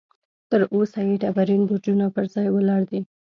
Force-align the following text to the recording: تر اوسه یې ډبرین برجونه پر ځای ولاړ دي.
تر 0.49 0.61
اوسه 0.75 0.99
یې 1.07 1.15
ډبرین 1.23 1.61
برجونه 1.69 2.05
پر 2.15 2.25
ځای 2.33 2.47
ولاړ 2.51 2.81
دي. 2.91 3.01